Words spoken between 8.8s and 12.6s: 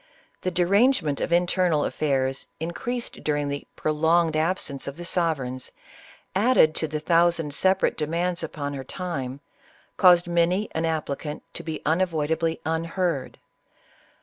time, caused many an applicant to be unavoidably